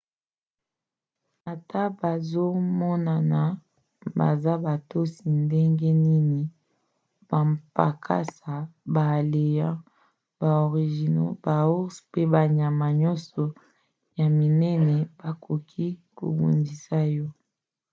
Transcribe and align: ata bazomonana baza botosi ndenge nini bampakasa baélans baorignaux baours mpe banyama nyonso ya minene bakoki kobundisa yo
ata 1.53 1.81
bazomonana 1.99 3.41
baza 4.17 4.53
botosi 4.63 5.25
ndenge 5.43 5.89
nini 6.05 6.41
bampakasa 7.29 8.53
baélans 8.93 9.81
baorignaux 10.39 11.33
baours 11.45 11.95
mpe 12.07 12.21
banyama 12.33 12.87
nyonso 13.01 13.43
ya 14.17 14.27
minene 14.37 14.95
bakoki 15.19 15.87
kobundisa 16.17 16.99
yo 17.15 17.27